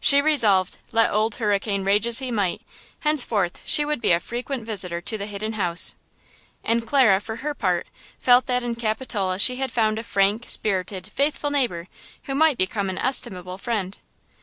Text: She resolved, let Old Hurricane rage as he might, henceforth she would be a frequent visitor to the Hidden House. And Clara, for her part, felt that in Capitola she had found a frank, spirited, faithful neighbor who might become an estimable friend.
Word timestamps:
She 0.00 0.20
resolved, 0.20 0.76
let 0.90 1.10
Old 1.10 1.36
Hurricane 1.36 1.82
rage 1.82 2.06
as 2.06 2.18
he 2.18 2.30
might, 2.30 2.60
henceforth 3.00 3.62
she 3.64 3.86
would 3.86 4.02
be 4.02 4.12
a 4.12 4.20
frequent 4.20 4.66
visitor 4.66 5.00
to 5.00 5.16
the 5.16 5.24
Hidden 5.24 5.54
House. 5.54 5.94
And 6.62 6.86
Clara, 6.86 7.22
for 7.22 7.36
her 7.36 7.54
part, 7.54 7.86
felt 8.18 8.44
that 8.44 8.62
in 8.62 8.74
Capitola 8.74 9.38
she 9.38 9.56
had 9.56 9.72
found 9.72 9.98
a 9.98 10.02
frank, 10.02 10.46
spirited, 10.46 11.06
faithful 11.06 11.48
neighbor 11.50 11.88
who 12.24 12.34
might 12.34 12.58
become 12.58 12.90
an 12.90 12.98
estimable 12.98 13.56
friend. 13.56 13.96